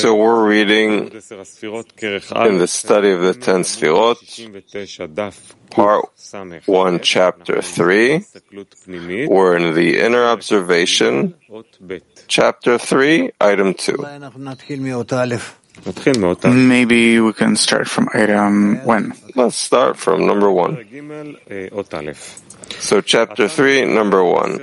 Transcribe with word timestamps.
So 0.00 0.14
we're 0.16 0.48
reading 0.48 1.10
in 1.10 2.56
the 2.56 2.66
study 2.66 3.10
of 3.12 3.20
the 3.20 3.34
Ten 3.34 3.60
Sfirot, 3.60 4.16
part 5.68 6.04
1, 6.64 7.00
chapter 7.00 7.60
3. 7.60 8.24
We're 9.28 9.56
in 9.56 9.74
the 9.74 9.98
inner 10.00 10.24
observation, 10.24 11.34
chapter 12.26 12.78
3, 12.78 13.30
item 13.38 13.74
2. 13.74 13.96
Maybe 16.44 17.20
we 17.20 17.32
can 17.34 17.54
start 17.56 17.86
from 17.86 18.08
item 18.14 18.82
1. 18.86 19.12
Let's 19.34 19.56
start 19.56 19.98
from 19.98 20.24
number 20.24 20.50
1. 20.50 20.86
So 22.78 23.02
chapter 23.02 23.46
3, 23.46 23.84
number 23.84 24.24
1. 24.24 24.58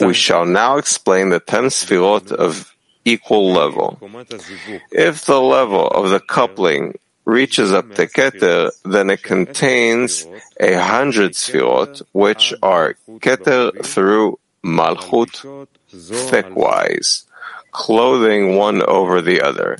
We 0.00 0.14
shall 0.14 0.46
now 0.46 0.76
explain 0.78 1.28
the 1.30 1.40
ten 1.40 1.64
sfirot 1.64 2.32
of 2.32 2.74
equal 3.04 3.52
level. 3.52 3.98
If 4.90 5.26
the 5.26 5.40
level 5.40 5.88
of 5.88 6.10
the 6.10 6.20
coupling 6.20 6.98
reaches 7.24 7.72
up 7.72 7.94
to 7.94 8.06
Keter, 8.06 8.70
then 8.84 9.10
it 9.10 9.22
contains 9.22 10.26
a 10.58 10.74
hundred 10.74 11.32
sfirot, 11.32 12.02
which 12.12 12.54
are 12.62 12.96
Keter 13.20 13.84
through 13.84 14.38
Malchut, 14.64 15.66
thickwise, 15.92 17.24
clothing 17.72 18.56
one 18.56 18.82
over 18.82 19.20
the 19.20 19.40
other. 19.40 19.78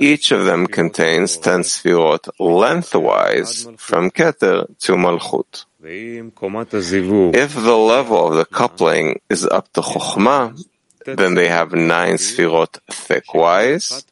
Each 0.00 0.30
of 0.32 0.44
them 0.44 0.66
contains 0.66 1.38
ten 1.38 1.60
sfirot 1.62 2.28
lengthwise 2.38 3.66
from 3.78 4.10
Keter 4.10 4.66
to 4.80 4.92
Malchut. 4.94 5.64
If 5.82 7.54
the 7.54 7.76
level 7.76 8.26
of 8.28 8.34
the 8.34 8.44
coupling 8.44 9.20
is 9.30 9.46
up 9.46 9.72
to 9.74 9.80
Chokhmah, 9.80 10.58
then 11.06 11.34
they 11.34 11.48
have 11.48 11.72
nine 11.72 12.14
sfirot 12.14 12.78
thickwise, 12.90 14.04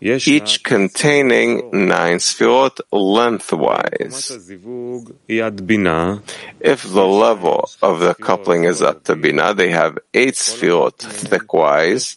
each 0.00 0.62
containing 0.62 1.70
nine 1.72 2.18
sfirot 2.18 2.80
lengthwise. 2.92 4.30
If 6.60 6.82
the 6.82 7.06
level 7.06 7.70
of 7.82 8.00
the 8.00 8.14
coupling 8.14 8.64
is 8.64 8.82
up 8.82 9.04
to 9.04 9.16
Bina, 9.16 9.54
they 9.54 9.70
have 9.70 9.98
eight 10.14 10.34
sfirot 10.34 10.98
thickwise, 10.98 12.16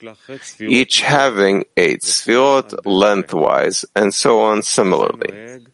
each 0.62 1.02
having 1.02 1.66
eight 1.76 2.02
sfirot 2.02 2.86
lengthwise, 2.86 3.86
and 3.96 4.14
so 4.14 4.42
on 4.42 4.62
similarly. 4.62 5.66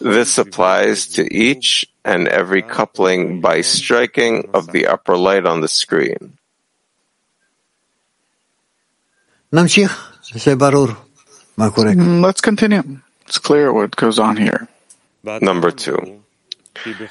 This 0.00 0.38
applies 0.38 1.06
to 1.08 1.22
each 1.34 1.86
and 2.04 2.28
every 2.28 2.62
coupling 2.62 3.40
by 3.40 3.60
striking 3.60 4.48
of 4.54 4.72
the 4.72 4.86
upper 4.86 5.16
light 5.16 5.44
on 5.46 5.60
the 5.60 5.68
screen. 5.68 6.38
Mm, 11.94 12.22
let's 12.22 12.40
continue. 12.40 13.00
It's 13.26 13.38
clear 13.38 13.72
what 13.72 13.96
goes 13.96 14.18
on 14.18 14.36
here. 14.36 14.68
Number 15.24 15.70
two. 15.70 16.22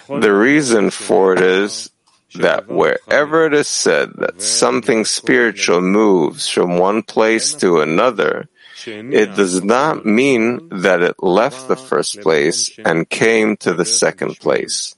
The 0.08 0.34
reason 0.34 0.92
for 0.92 1.34
it 1.34 1.42
is 1.42 1.90
that 2.36 2.68
wherever 2.68 3.46
it 3.48 3.54
is 3.54 3.68
said 3.68 4.12
that 4.18 4.42
something 4.42 5.04
spiritual 5.06 5.82
moves 5.82 6.48
from 6.48 6.78
one 6.78 7.02
place 7.02 7.56
to 7.56 7.82
another, 7.82 8.48
it 8.86 9.36
does 9.36 9.64
not 9.64 10.06
mean 10.06 10.70
that 10.70 11.02
it 11.02 11.16
left 11.24 11.68
the 11.68 11.76
first 11.76 12.22
place 12.22 12.72
and 12.86 13.09
came 13.09 13.58
to 13.58 13.74
the 13.74 13.86
second 13.86 14.38
place, 14.40 14.96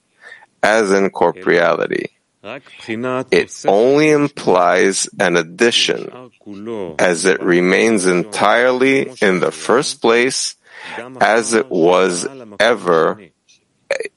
as 0.61 0.92
in 0.92 1.09
corporeality. 1.09 2.09
It 3.32 3.64
only 3.67 4.09
implies 4.11 5.08
an 5.20 5.38
addition, 5.38 6.32
as 7.00 7.26
it 7.26 7.42
remains 7.42 8.06
entirely 8.06 9.12
in 9.22 9.40
the 9.40 9.52
first 9.52 10.02
place 10.02 10.56
as 11.20 11.54
it 11.54 11.70
was 11.70 12.27
ever 12.60 13.20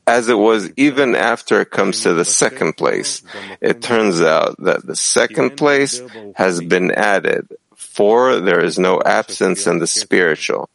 as 0.07 0.29
it 0.29 0.35
was 0.35 0.71
even 0.77 1.15
after 1.15 1.61
it 1.61 1.71
comes 1.71 2.03
to 2.03 2.15
the 2.15 2.25
second 2.25 2.77
place. 2.77 3.23
It 3.61 3.83
turns 3.83 4.21
out 4.21 4.57
that 4.59 4.85
the 4.85 4.97
second 4.97 5.57
place 5.57 6.03
has 6.35 6.61
been 6.61 6.91
added, 6.91 7.49
for 7.77 8.41
there 8.41 8.65
is 8.65 8.79
no 8.79 9.01
absence 9.01 9.67
in 9.67 9.79
the 9.79 9.87
spiritual. 9.87 10.69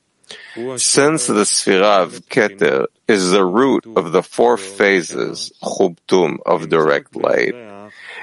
Since 0.77 1.27
the 1.27 1.43
Sfira 1.43 2.03
of 2.03 2.25
Keter 2.29 2.87
is 3.07 3.31
the 3.31 3.45
root 3.45 3.85
of 3.95 4.11
the 4.11 4.23
four 4.23 4.57
phases, 4.57 5.51
Chubtum, 5.61 6.37
of 6.45 6.69
direct 6.69 7.15
light, 7.15 7.53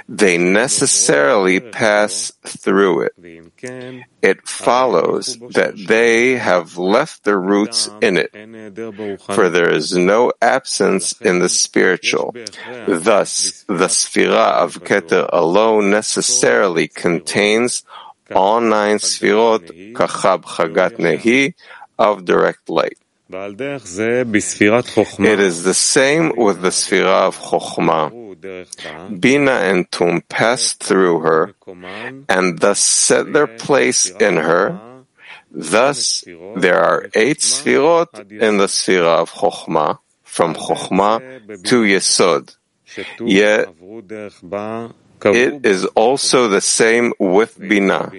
they 0.09 0.39
necessarily 0.39 1.61
pass 1.61 2.33
through 2.45 3.03
it. 3.03 3.13
It 4.23 4.47
follows 4.47 5.39
that 5.51 5.75
they 5.77 6.37
have 6.37 6.79
left 6.79 7.25
their 7.25 7.39
roots 7.39 7.89
in 8.01 8.17
it, 8.17 8.33
for 9.27 9.49
there 9.49 9.71
is 9.71 9.97
no 9.97 10.33
absence 10.41 11.13
in 11.21 11.39
the 11.39 11.49
spiritual. 11.49 12.35
Thus, 12.87 13.65
the 13.69 13.89
Sfira 13.89 14.53
of 14.65 14.83
Keter 14.85 15.29
alone 15.33 15.91
necessarily 15.91 16.89
contains 16.89 17.85
all 18.35 18.61
nine 18.61 18.99
Sfirot, 18.99 19.93
Kachab 19.93 20.45
Chagat 20.45 20.97
Nehi, 20.99 21.55
of 21.99 22.25
direct 22.25 22.69
light. 22.69 22.99
It 25.27 25.41
is 25.41 25.63
the 25.65 25.75
same 25.75 26.33
with 26.37 26.61
the 26.61 26.69
Sfira 26.69 27.29
of 27.29 27.39
Chokhmah. 27.39 28.22
Bina 29.21 29.53
and 29.53 29.91
Tum 29.91 30.21
passed 30.29 30.83
through 30.83 31.21
her 31.21 31.55
and 32.29 32.59
thus 32.59 32.81
set 32.81 33.33
their 33.33 33.47
place 33.47 34.11
in 34.11 34.37
her. 34.37 34.79
Thus, 35.51 36.25
there 36.57 36.81
are 36.81 37.11
eight 37.15 37.39
Sfirot 37.39 38.33
in 38.33 38.57
the 38.57 38.67
Sfira 38.67 39.21
of 39.21 39.31
Chokhmah, 39.31 39.99
from 40.25 40.55
Chokhmah 40.55 41.63
to 41.65 41.83
Yesod. 41.83 42.57
Yet, 43.21 43.69
it 45.25 45.65
is 45.67 45.85
also 45.95 46.49
the 46.49 46.61
same 46.61 47.13
with 47.19 47.59
Bina, 47.59 48.11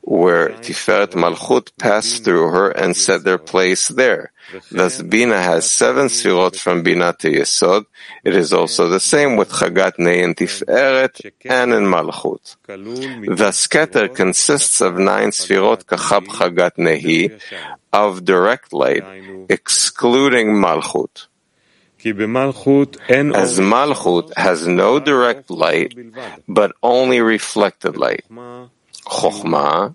where 0.00 0.50
Tiferet 0.50 1.12
Malchut 1.12 1.70
passed 1.78 2.24
through 2.24 2.48
her 2.50 2.70
and 2.70 2.96
set 2.96 3.24
their 3.24 3.38
place 3.38 3.88
there. 3.88 4.32
Thus, 4.70 5.00
Bina 5.00 5.40
has 5.40 5.70
seven 5.70 6.06
sfirot 6.06 6.56
from 6.56 6.82
Bina 6.82 7.14
to 7.20 7.30
Yesod. 7.30 7.86
It 8.24 8.34
is 8.34 8.52
also 8.52 8.88
the 8.88 9.00
same 9.00 9.36
with 9.36 9.50
Chagat 9.50 9.96
Nehi 9.98 10.24
and 10.24 10.36
Tiferet 10.36 11.32
and 11.44 11.72
in 11.72 11.84
Malchut. 11.84 12.56
Thus, 13.36 13.66
Keter 13.66 14.14
consists 14.14 14.80
of 14.80 14.98
nine 14.98 15.30
sfirot 15.30 15.84
Kachab 15.84 16.26
Chagat 16.26 16.76
Nehi 16.76 17.40
of 17.92 18.24
direct 18.24 18.72
light, 18.72 19.04
excluding 19.48 20.48
Malchut. 20.48 21.28
As 22.04 23.60
Malchut 23.60 24.32
has 24.36 24.66
no 24.66 24.98
direct 24.98 25.50
light, 25.50 25.94
but 26.48 26.72
only 26.82 27.20
reflected 27.20 27.96
light. 27.96 28.24
Chokhmah 29.06 29.94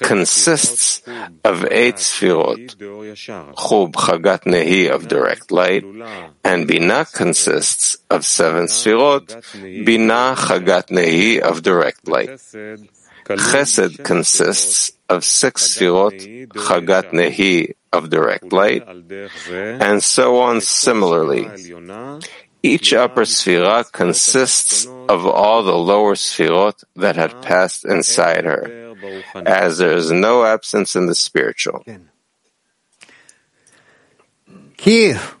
consists 0.00 1.02
of 1.44 1.64
eight 1.70 1.96
sfirot, 1.96 2.76
Chub 2.76 3.92
Chagat 3.92 4.42
Nehi 4.44 4.90
of 4.90 5.08
direct 5.08 5.50
light, 5.50 5.84
and 6.44 6.66
Bina 6.66 7.06
consists 7.06 7.96
of 8.10 8.24
seven 8.24 8.66
sfirot, 8.66 9.26
Bina 9.84 10.34
Chagat 10.36 10.88
Nehi 10.88 11.40
of 11.40 11.62
direct 11.62 12.08
light. 12.08 12.30
Chesed 13.26 14.04
consists 14.04 14.92
of 15.08 15.24
six 15.24 15.76
sfirot, 15.76 16.48
Chagat 16.48 17.12
Nehi 17.12 17.74
of 17.96 18.10
direct 18.10 18.52
light, 18.52 18.86
and 18.86 20.02
so 20.02 20.40
on 20.40 20.60
similarly. 20.60 21.48
Each 22.62 22.92
upper 22.92 23.22
sfira 23.22 23.90
consists 23.90 24.86
of 24.86 25.26
all 25.26 25.62
the 25.62 25.76
lower 25.76 26.14
sfirot 26.14 26.84
that 26.96 27.16
had 27.16 27.42
passed 27.42 27.84
inside 27.84 28.44
her, 28.44 28.94
as 29.46 29.78
there 29.78 29.92
is 29.92 30.10
no 30.10 30.44
absence 30.44 30.96
in 30.96 31.06
the 31.06 31.14
spiritual. 31.14 31.84
Kiev. 34.76 35.36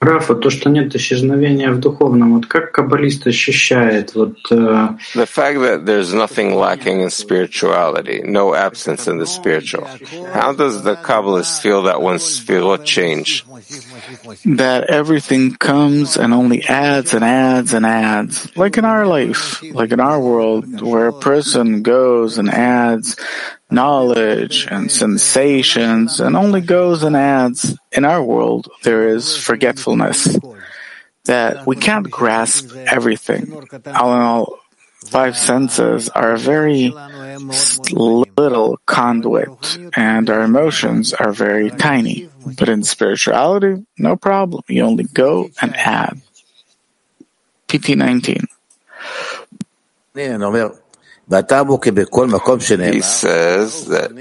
Рафа, 0.00 0.34
то, 0.34 0.50
что 0.50 0.68
нет 0.68 0.94
исчезновения 0.94 1.70
в 1.70 1.80
духовном, 1.80 2.34
вот 2.34 2.46
как 2.46 2.70
каббалист 2.70 3.26
ощущает 3.26 4.14
вот... 4.14 4.36
Uh... 4.50 4.98
The 5.14 5.26
fact 5.26 5.58
that 5.60 5.86
there's 5.86 6.12
nothing 6.12 6.54
lacking 6.54 7.00
in 7.00 7.08
spirituality, 7.08 8.20
no 8.22 8.54
absence 8.54 9.08
in 9.08 9.16
the 9.16 9.26
spiritual. 9.26 9.86
How 10.34 10.52
does 10.52 10.82
the 10.82 10.96
Kabbalist 10.96 11.62
feel 11.62 11.84
that 11.84 12.02
when 12.02 12.16
Sfirot 12.16 12.84
change? 12.84 13.46
That 14.44 14.90
everything 14.90 15.56
comes 15.56 16.18
and 16.18 16.34
only 16.34 16.62
adds 16.64 17.14
and 17.14 17.24
adds 17.24 17.72
and 17.72 17.86
adds. 17.86 18.54
Like 18.54 18.76
in 18.76 18.84
our 18.84 19.06
life, 19.06 19.62
like 19.72 19.92
in 19.92 20.00
our 20.00 20.20
world, 20.20 20.82
where 20.82 21.08
a 21.08 21.18
person 21.18 21.82
goes 21.82 22.36
and 22.36 22.50
adds 22.50 23.16
knowledge 23.71 24.67
and 24.69 24.91
sensations 24.91 26.19
and 26.19 26.35
only 26.35 26.61
goes 26.61 27.03
and 27.03 27.15
adds. 27.15 27.75
In 27.91 28.05
our 28.05 28.21
world, 28.23 28.69
there 28.83 29.07
is 29.07 29.35
forgetfulness. 29.37 30.37
that 31.25 31.67
we 31.67 31.75
can't 31.75 32.09
grasp 32.09 32.75
everything. 32.75 33.53
All 33.93 34.13
in 34.15 34.21
all, 34.21 34.59
five 35.05 35.37
senses 35.37 36.09
are 36.09 36.33
a 36.33 36.37
very 36.37 36.89
little 37.91 38.77
conduit 38.85 39.77
and 39.95 40.29
our 40.29 40.41
emotions 40.41 41.13
are 41.13 41.31
very 41.31 41.69
tiny. 41.69 42.27
But 42.57 42.69
in 42.69 42.83
spirituality, 42.83 43.85
no 43.97 44.15
problem. 44.15 44.63
You 44.67 44.83
only 44.83 45.03
go 45.05 45.49
and 45.61 45.75
add. 45.75 46.21
PT 47.67 47.95
19. 47.95 48.47
He 52.93 53.01
says 53.01 53.85
that 53.87 54.11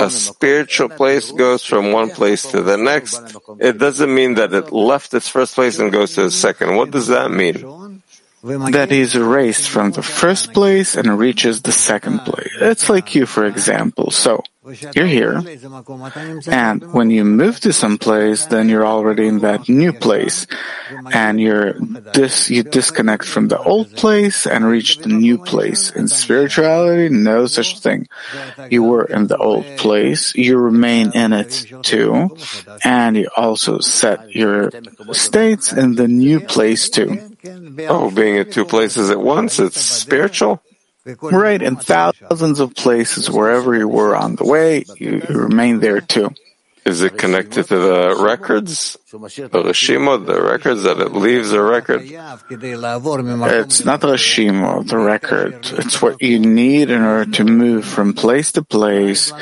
a 0.00 0.10
spiritual 0.10 0.88
place 0.88 1.30
goes 1.32 1.62
from 1.64 1.92
one 1.92 2.10
place 2.10 2.42
to 2.52 2.62
the 2.62 2.76
next. 2.76 3.36
It 3.60 3.76
doesn't 3.78 4.12
mean 4.14 4.34
that 4.34 4.52
it 4.54 4.72
left 4.72 5.12
its 5.14 5.28
first 5.28 5.54
place 5.54 5.78
and 5.78 5.92
goes 5.92 6.14
to 6.14 6.22
the 6.24 6.30
second. 6.30 6.76
What 6.76 6.90
does 6.90 7.08
that 7.08 7.30
mean? 7.30 7.60
That 8.46 8.92
is 8.92 9.14
erased 9.16 9.68
from 9.68 9.90
the 9.90 10.02
first 10.02 10.52
place 10.52 10.96
and 10.96 11.18
reaches 11.18 11.62
the 11.62 11.72
second 11.72 12.20
place. 12.20 12.52
It's 12.60 12.88
like 12.88 13.14
you, 13.14 13.26
for 13.26 13.44
example. 13.44 14.10
So, 14.10 14.42
you're 14.96 15.06
here, 15.06 15.40
and 16.48 16.92
when 16.92 17.10
you 17.10 17.24
move 17.24 17.60
to 17.60 17.72
some 17.72 17.98
place, 17.98 18.46
then 18.46 18.68
you're 18.68 18.86
already 18.86 19.28
in 19.28 19.38
that 19.40 19.68
new 19.68 19.92
place, 19.92 20.48
and 21.12 21.40
you're 21.40 21.74
dis- 22.12 22.50
you 22.50 22.64
disconnect 22.64 23.24
from 23.24 23.46
the 23.46 23.62
old 23.62 23.94
place 23.94 24.44
and 24.44 24.66
reach 24.66 24.98
the 24.98 25.08
new 25.08 25.38
place. 25.38 25.90
In 25.94 26.08
spirituality, 26.08 27.08
no 27.10 27.46
such 27.46 27.78
thing. 27.78 28.08
You 28.68 28.82
were 28.82 29.04
in 29.04 29.28
the 29.28 29.36
old 29.36 29.66
place, 29.76 30.34
you 30.34 30.58
remain 30.58 31.12
in 31.14 31.32
it 31.32 31.66
too, 31.82 32.34
and 32.82 33.16
you 33.16 33.28
also 33.36 33.78
set 33.78 34.34
your 34.34 34.70
states 35.12 35.72
in 35.72 35.94
the 35.94 36.08
new 36.08 36.40
place 36.40 36.90
too. 36.90 37.22
Oh, 37.88 38.10
being 38.10 38.38
at 38.38 38.52
two 38.52 38.64
places 38.64 39.10
at 39.10 39.20
once, 39.20 39.58
it's 39.58 39.80
spiritual? 39.80 40.62
Right, 41.22 41.62
in 41.62 41.76
thousands 41.76 42.58
of 42.58 42.74
places, 42.74 43.30
wherever 43.30 43.76
you 43.76 43.86
were 43.86 44.16
on 44.16 44.34
the 44.34 44.44
way, 44.44 44.84
you, 44.96 45.22
you 45.28 45.36
remain 45.36 45.78
there 45.78 46.00
too. 46.00 46.30
Is 46.86 47.02
it 47.02 47.18
connected 47.18 47.66
to 47.66 47.78
the 47.78 48.16
records? 48.22 48.96
The 49.10 49.18
Reshimo, 49.18 50.24
the 50.24 50.40
records 50.40 50.84
that 50.84 51.00
it 51.00 51.10
leaves 51.10 51.50
a 51.50 51.60
record? 51.60 52.02
It's 52.02 53.84
not 53.84 54.00
the 54.00 54.14
Reshimo, 54.14 54.86
the 54.86 54.98
record. 54.98 55.66
It's 55.82 56.00
what 56.00 56.22
you 56.22 56.38
need 56.38 56.90
in 56.90 57.02
order 57.02 57.28
to 57.32 57.44
move 57.44 57.84
from 57.84 58.14
place 58.14 58.52
to 58.52 58.62
place, 58.62 59.32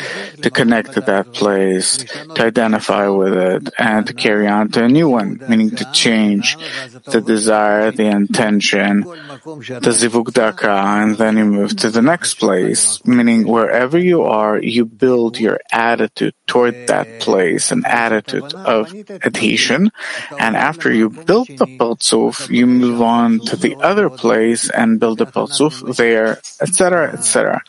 to 0.40 0.48
connect 0.50 0.94
to 0.94 1.02
that 1.02 1.34
place, 1.34 1.98
to 2.34 2.42
identify 2.42 3.08
with 3.08 3.34
it, 3.34 3.68
and 3.78 4.06
to 4.06 4.14
carry 4.14 4.48
on 4.48 4.70
to 4.70 4.84
a 4.84 4.88
new 4.88 5.10
one, 5.10 5.38
meaning 5.46 5.68
to 5.76 5.84
change 5.92 6.56
the 7.04 7.20
desire, 7.20 7.90
the 7.90 8.06
intention, 8.06 9.02
the 9.02 9.92
zivug 9.92 10.32
daka, 10.32 10.72
and 10.72 11.18
then 11.18 11.36
you 11.36 11.44
move 11.44 11.76
to 11.76 11.90
the 11.90 12.00
next 12.00 12.40
place, 12.40 13.04
meaning 13.04 13.46
wherever 13.46 13.98
you 13.98 14.22
are, 14.22 14.58
you 14.58 14.86
build 14.86 15.38
your 15.38 15.60
attitude 15.70 16.32
toward 16.46 16.86
that 16.86 17.20
place 17.20 17.33
place, 17.34 17.74
an 17.74 17.82
attitude 17.84 18.54
of 18.54 18.94
adhesion, 19.28 19.90
and 20.38 20.54
after 20.54 20.88
you 20.92 21.10
build 21.10 21.48
the 21.60 21.66
Partzuf, 21.78 22.36
you 22.48 22.64
move 22.66 23.02
on 23.02 23.40
to 23.50 23.54
the 23.56 23.74
other 23.90 24.08
place 24.08 24.70
and 24.70 25.00
build 25.02 25.18
the 25.18 25.26
Partzuf 25.26 25.74
there, 25.96 26.38
etc., 26.62 27.10
etc. 27.12 27.60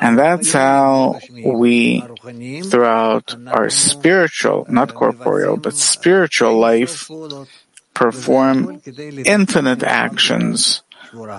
And 0.00 0.18
that's 0.18 0.52
how 0.52 1.20
we, 1.46 2.02
throughout 2.68 3.38
our 3.46 3.70
spiritual, 3.70 4.66
not 4.68 4.94
corporeal, 4.94 5.56
but 5.56 5.74
spiritual 5.78 6.58
life, 6.58 7.08
perform 7.94 8.82
infinite 9.38 9.82
actions. 9.82 10.82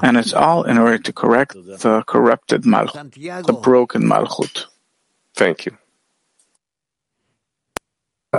And 0.06 0.16
it's 0.16 0.32
all 0.32 0.64
in 0.64 0.78
order 0.78 1.00
to 1.08 1.12
correct 1.12 1.54
the 1.84 2.04
corrupted 2.08 2.64
malchut, 2.64 3.12
the 3.46 3.54
broken 3.54 4.04
malchut. 4.08 4.72
Thank 5.36 5.66
you. 5.66 5.76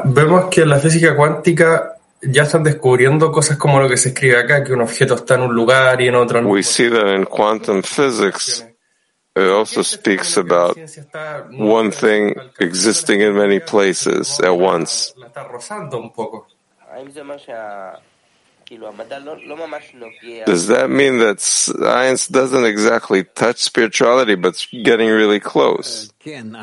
Vemos 0.04 0.46
que 0.50 0.62
en 0.62 0.68
la 0.68 0.78
física 0.78 1.16
cuántica 1.16 1.96
ya 2.22 2.42
están 2.42 2.62
descubriendo 2.62 3.30
cosas 3.30 3.56
como 3.56 3.80
lo 3.80 3.88
que 3.88 3.96
se 3.96 4.10
escribe 4.10 4.38
acá, 4.38 4.64
que 4.64 4.72
un 4.72 4.82
objeto 4.82 5.14
está 5.14 5.34
en 5.34 5.42
un 5.42 5.54
lugar 5.54 6.00
y 6.00 6.08
en 6.08 6.14
otro 6.14 6.40
no. 6.40 6.48
We 6.48 6.62
see 6.62 6.88
that 6.90 7.14
in 7.14 7.24
quantum 7.24 7.82
physics, 7.82 8.64
it 9.34 9.48
also 9.50 9.82
speaks 9.82 10.36
about 10.36 10.76
one 11.58 11.90
thing 11.90 12.34
existing 12.58 13.20
in 13.20 13.34
many 13.34 13.60
places 13.60 14.40
at 14.40 14.52
once. 14.52 15.14
La 15.16 15.26
está 15.28 15.44
rozando 15.44 15.98
un 15.98 16.10
poco. 16.12 16.46
Does 20.46 20.66
that 20.66 20.88
mean 20.88 21.18
that 21.18 21.40
science 21.40 22.26
doesn't 22.26 22.64
exactly 22.64 23.22
touch 23.22 23.58
spirituality, 23.58 24.34
but 24.34 24.54
it's 24.54 24.66
getting 24.66 25.08
really 25.10 25.38
close? 25.38 26.10
Mm, 26.24 26.56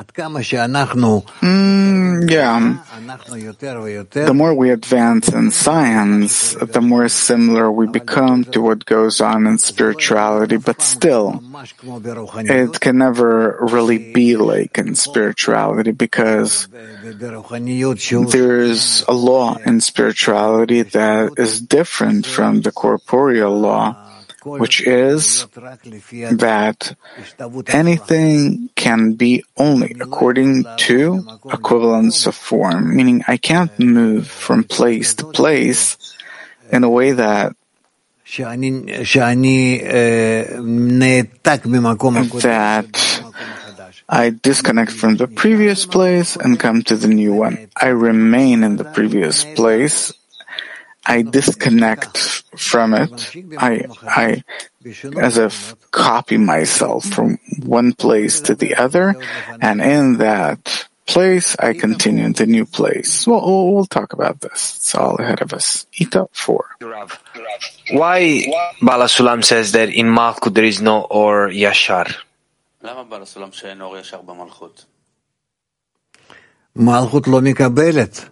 yeah. 2.30 2.78
The 4.12 4.34
more 4.34 4.54
we 4.54 4.70
advance 4.72 5.30
in 5.30 5.52
science, 5.52 6.54
the 6.54 6.82
more 6.82 7.10
similar 7.10 7.72
we 7.72 7.88
become 7.88 8.44
to 8.46 8.62
what 8.62 8.86
goes 8.86 9.22
on 9.22 9.48
in 9.48 9.58
spirituality, 9.58 10.58
but 10.58 10.82
still, 10.82 11.42
it 11.84 12.80
can 12.80 12.98
never 12.98 13.58
really 13.72 14.14
be 14.14 14.36
like 14.36 14.78
in 14.78 14.96
spirituality 14.96 15.92
because 15.92 16.68
there's 18.32 19.04
a 19.08 19.14
law 19.14 19.58
in 19.66 19.82
spirituality 19.82 20.82
that 20.82 21.34
is 21.38 21.62
different 21.62 22.26
from 22.26 22.62
the 22.62 22.72
corporeal 22.72 23.60
law 23.60 24.13
which 24.46 24.86
is 24.86 25.48
that 26.32 26.96
anything 27.68 28.70
can 28.76 29.14
be 29.14 29.44
only 29.58 29.96
according 30.00 30.66
to 30.78 31.26
equivalence 31.52 32.26
of 32.28 32.36
form, 32.36 32.96
meaning 32.96 33.24
I 33.28 33.38
can't 33.38 33.78
move 33.80 34.28
from 34.28 34.64
place 34.64 35.16
to 35.16 35.26
place 35.26 35.98
in 36.72 36.84
a 36.84 36.90
way 36.90 37.12
that 37.12 37.56
that 42.42 43.24
I 44.10 44.30
disconnect 44.30 44.92
from 44.92 45.16
the 45.18 45.28
previous 45.28 45.86
place 45.86 46.36
and 46.36 46.60
come 46.60 46.82
to 46.84 46.96
the 46.96 47.08
new 47.08 47.34
one. 47.34 47.70
I 47.76 47.88
remain 47.88 48.64
in 48.64 48.76
the 48.78 48.84
previous 48.84 49.46
place 49.46 50.14
I 51.06 51.22
disconnect 51.22 52.44
from 52.58 52.94
it. 52.94 53.36
I, 53.58 53.86
I, 54.04 54.44
as 55.20 55.38
if 55.38 55.76
copy 55.92 56.38
myself 56.38 57.06
from 57.06 57.40
one 57.64 57.94
place 57.94 58.40
to 58.42 58.56
the 58.56 58.76
other, 58.76 59.16
and 59.62 59.82
in 59.82 60.18
that 60.18 60.88
place, 61.06 61.56
I 61.60 61.74
continue 61.74 62.24
in 62.26 62.34
the 62.34 62.46
new 62.46 62.66
place. 62.66 63.28
Well, 63.28 63.42
we'll, 63.46 63.74
we'll 63.74 63.86
talk 63.86 64.14
about 64.14 64.40
this. 64.42 64.76
It's 64.78 64.96
all 64.96 65.16
ahead 65.18 65.42
of 65.42 65.54
us. 65.54 65.86
Ita 66.00 66.28
4. 66.32 66.66
Why 67.92 68.46
Baal 68.82 69.02
HaSulam 69.02 69.44
says 69.44 69.74
that 69.74 69.90
in 69.90 70.08
Malchut 70.08 70.54
there 70.54 70.64
is 70.64 70.82
no 70.82 71.02
or 71.02 71.50
Yashar? 71.50 72.16
Malchut 76.78 77.28
lo 77.28 77.42
mikabelet. 77.42 78.30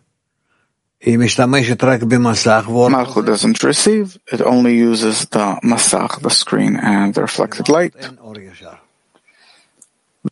Malchut 2.91 3.25
doesn't 3.25 3.63
receive, 3.63 4.19
it 4.31 4.41
only 4.41 4.77
uses 4.77 5.25
the 5.25 5.59
masach, 5.63 6.21
the 6.21 6.29
screen, 6.29 6.75
and 6.77 7.13
the 7.13 7.21
reflected 7.21 7.69
light. 7.69 7.93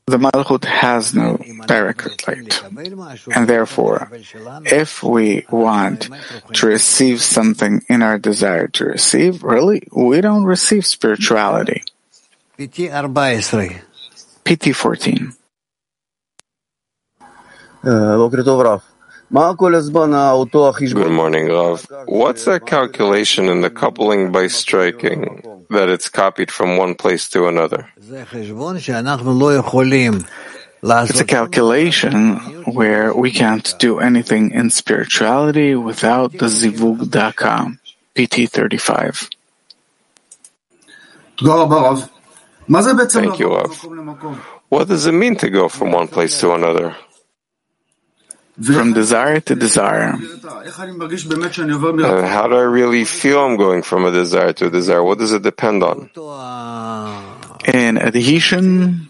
The 0.06 0.18
Malchut 0.18 0.66
has 0.66 1.16
no 1.16 1.38
direct 1.66 2.28
light. 2.28 2.62
And 3.36 3.48
therefore, 3.48 4.12
if 4.66 5.02
we 5.02 5.48
want 5.50 6.08
to 6.54 6.68
receive 6.68 7.24
something 7.24 7.84
in 7.90 8.04
our 8.04 8.20
desire 8.20 8.68
to 8.68 8.86
receive, 8.86 9.44
really, 9.44 9.88
we 9.92 10.22
don't 10.22 10.44
receive 10.44 10.86
spirituality. 10.86 11.84
PT 14.46 14.76
14. 14.76 15.34
Uh, 17.82 18.18
Good 21.04 21.12
morning, 21.12 21.48
Rav. 21.50 21.86
What's 22.08 22.46
that 22.46 22.66
calculation 22.66 23.46
in 23.48 23.62
the 23.62 23.70
coupling 23.70 24.32
by 24.32 24.48
striking 24.48 25.44
that 25.70 25.88
it's 25.90 26.10
copied 26.10 26.50
from 26.52 26.78
one 26.78 26.96
place 26.96 27.30
to 27.30 27.48
another? 27.48 27.88
It's 31.10 31.20
a 31.20 31.26
calculation 31.26 32.38
where 32.66 33.14
we 33.14 33.32
can't 33.32 33.76
do 33.80 34.00
anything 34.00 34.52
in 34.52 34.70
spirituality 34.72 35.76
without 35.76 36.32
the 36.32 36.46
zivug 36.48 37.12
daka, 37.12 37.78
PT 38.16 38.50
35. 38.50 39.30
Thank 43.22 43.40
you, 43.40 43.54
Rav. 43.54 43.72
What 44.70 44.88
does 44.88 45.06
it 45.06 45.12
mean 45.14 45.36
to 45.38 45.50
go 45.50 45.70
from 45.70 45.92
one 45.92 46.08
place 46.08 46.40
to 46.42 46.54
another? 46.54 46.96
From 48.64 48.94
desire 48.94 49.40
to 49.42 49.56
desire. 49.56 50.14
Uh, 50.14 50.72
how 52.28 52.48
do 52.48 52.56
I 52.56 52.68
really 52.68 53.06
feel 53.06 53.40
I'm 53.40 53.58
going 53.58 53.82
from 53.82 54.06
a 54.06 54.12
desire 54.12 54.54
to 54.54 54.68
a 54.68 54.70
desire? 54.70 55.04
What 55.04 55.20
does 55.20 55.34
it 55.34 55.44
depend 55.44 55.84
on? 55.84 56.10
In 57.66 57.98
adhesion 57.98 59.10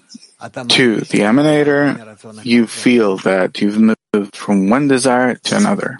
to 0.70 1.02
the 1.02 1.20
emanator, 1.20 2.46
you 2.46 2.68
feel 2.68 3.18
that 3.18 3.62
you've 3.62 3.80
moved 3.80 4.36
from 4.36 4.70
one 4.70 4.88
desire 4.88 5.36
to 5.36 5.58
another. 5.58 5.98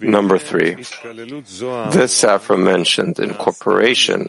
Number 0.00 0.38
three, 0.38 0.74
this 1.90 2.22
aforementioned 2.22 3.18
incorporation 3.18 4.28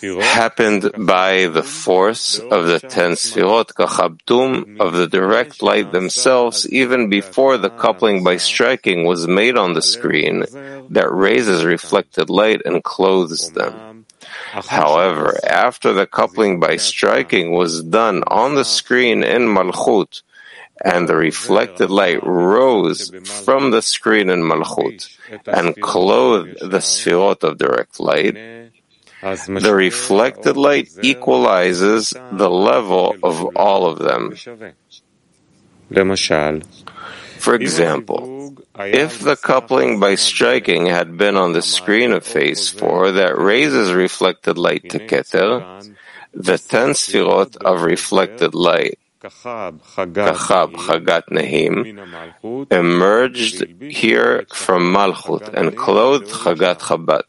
happened 0.00 0.90
by 0.96 1.46
the 1.46 1.64
force 1.64 2.38
of 2.38 2.66
the 2.66 2.78
ten 2.78 3.12
sfirot 3.12 3.74
kachabtum 3.74 4.78
of 4.80 4.92
the 4.92 5.08
direct 5.08 5.60
light 5.62 5.90
themselves, 5.90 6.70
even 6.70 7.10
before 7.10 7.58
the 7.58 7.70
coupling 7.70 8.22
by 8.22 8.36
striking 8.36 9.04
was 9.04 9.26
made 9.26 9.56
on 9.56 9.74
the 9.74 9.82
screen 9.82 10.44
that 10.90 11.10
raises 11.10 11.64
reflected 11.64 12.30
light 12.30 12.62
and 12.64 12.84
clothes 12.84 13.50
them. 13.50 14.06
However, 14.52 15.38
after 15.48 15.92
the 15.92 16.06
coupling 16.06 16.60
by 16.60 16.76
striking 16.76 17.52
was 17.52 17.82
done 17.82 18.22
on 18.28 18.54
the 18.54 18.64
screen 18.64 19.24
in 19.24 19.42
Malchut, 19.48 20.22
and 20.80 21.08
the 21.08 21.16
reflected 21.16 21.90
light 21.90 22.24
rose 22.24 23.10
from 23.44 23.70
the 23.70 23.82
screen 23.82 24.30
in 24.30 24.42
Malchut 24.42 25.08
and 25.46 25.80
clothed 25.80 26.58
the 26.60 26.78
Sfirot 26.78 27.44
of 27.44 27.58
direct 27.58 28.00
light, 28.00 28.34
the 29.22 29.74
reflected 29.74 30.56
light 30.56 30.88
equalizes 31.02 32.14
the 32.32 32.50
level 32.50 33.14
of 33.22 33.56
all 33.56 33.86
of 33.86 33.98
them. 33.98 34.34
For 37.38 37.54
example, 37.54 38.54
if 38.78 39.20
the 39.20 39.36
coupling 39.36 39.98
by 39.98 40.14
striking 40.14 40.86
had 40.86 41.16
been 41.16 41.36
on 41.36 41.52
the 41.52 41.62
screen 41.62 42.12
of 42.12 42.24
phase 42.24 42.68
4 42.68 43.12
that 43.12 43.38
raises 43.38 43.92
reflected 43.92 44.56
light 44.56 44.88
to 44.90 44.98
Keter, 44.98 45.94
the 46.32 46.58
ten 46.58 46.90
Sfirot 46.90 47.56
of 47.56 47.82
reflected 47.82 48.54
light 48.54 48.99
Kachab, 49.20 50.72
Chagat 50.72 51.24
Nehim, 51.30 51.84
emerged 52.70 53.66
here 53.82 54.46
from 54.48 54.94
Malchut 54.94 55.52
and 55.52 55.76
clothed 55.76 56.30
Chagat 56.30 56.78
Chabad, 56.78 57.22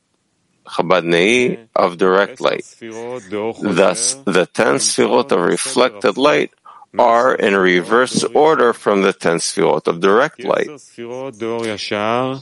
Chabad 0.65 1.03
Nehi 1.03 1.67
of 1.75 1.97
direct 1.97 2.39
light. 2.39 2.63
Thus, 2.79 4.13
the 4.23 4.47
ten 4.53 4.75
Sfirot 4.75 5.31
of 5.33 5.41
reflected 5.41 6.17
light 6.17 6.51
are 6.97 7.35
in 7.35 7.55
reverse 7.55 8.23
order 8.23 8.71
from 8.73 9.01
the 9.01 9.13
ten 9.13 9.37
Sfirot 9.37 9.87
of 9.87 9.99
direct 9.99 10.43
light. 10.43 10.69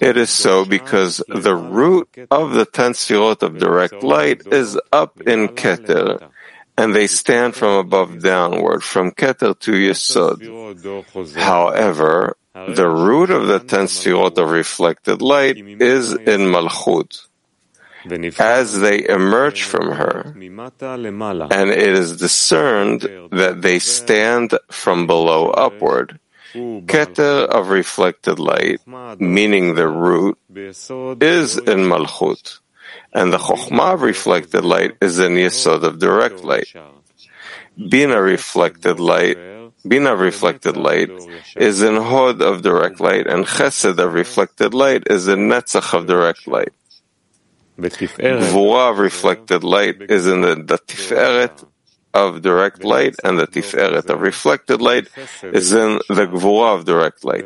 It 0.01 0.18
is 0.18 0.29
so 0.29 0.65
because 0.65 1.24
the 1.27 1.56
root 1.56 2.08
of 2.29 2.53
the 2.53 2.65
ten 2.65 2.94
Sfirot 2.94 3.41
of 3.41 3.58
direct 3.58 4.03
light 4.03 4.46
is 4.48 4.79
up 4.91 5.22
in 5.22 5.50
Keter, 5.50 6.29
and 6.79 6.95
they 6.95 7.07
stand 7.07 7.55
from 7.55 7.74
above 7.86 8.21
downward, 8.24 8.81
from 8.83 9.12
Keter 9.12 9.53
to 9.59 9.71
Yesod. 9.71 10.39
However, 11.36 12.38
the 12.53 12.89
root 12.89 13.29
of 13.29 13.48
the 13.48 13.59
ten 13.59 13.86
Sfirot 13.86 14.38
of 14.38 14.50
reflected 14.50 15.21
light 15.21 15.57
is 15.57 16.13
in 16.13 16.41
Malchut, 16.53 17.27
as 18.39 18.79
they 18.79 19.07
emerge 19.07 19.63
from 19.63 19.91
her, 19.91 20.33
and 21.59 21.69
it 21.86 21.93
is 22.01 22.17
discerned 22.17 23.01
that 23.31 23.62
they 23.62 23.79
stand 23.79 24.57
from 24.71 25.05
below 25.05 25.50
upward. 25.50 26.19
Keter 26.55 27.45
of 27.45 27.69
reflected 27.69 28.39
light, 28.39 28.79
meaning 29.19 29.75
the 29.75 29.88
root, 29.88 30.38
is 30.55 31.57
in 31.57 31.79
Malchut 31.91 32.59
and 33.13 33.34
the 33.34 33.38
Chokhmah 33.38 33.94
of 33.94 34.01
reflected 34.01 34.63
light 34.63 34.96
is 35.01 35.20
in 35.20 35.34
Yesod 35.34 35.84
of 35.84 36.00
direct 36.00 36.44
light. 36.44 36.74
Bina 37.78 38.22
reflected 38.22 39.00
light, 39.00 39.38
Bina 39.88 40.16
reflected 40.16 40.75
light 40.75 41.10
is 41.56 41.82
in 41.82 41.96
Hod 41.96 42.42
of 42.42 42.62
direct 42.62 43.00
light, 43.00 43.28
and 43.28 43.46
Chesed 43.46 43.98
of 43.98 44.13
reflected 44.13 44.74
light 44.74 45.04
is 45.10 45.28
in 45.28 45.48
Netzach 45.48 45.94
of 45.94 46.06
direct 46.06 46.48
light. 46.48 46.74
Gvura 47.80 48.92
of 48.92 49.00
reflected 49.00 49.63
light 49.63 50.01
is 50.10 50.28
in 50.28 50.42
the, 50.42 50.56
the 50.56 50.78
Tiferet 50.78 51.66
of 52.13 52.42
direct 52.42 52.84
light 52.84 53.16
and 53.24 53.38
the 53.39 53.48
Tiferet 53.48 54.10
of 54.10 54.22
reflected 54.22 54.82
light 54.82 55.08
is 55.44 55.72
in 55.74 56.00
the 56.10 56.25
Gvura 56.25 56.75
of 56.75 56.86
direct 56.86 57.24
light. 57.24 57.46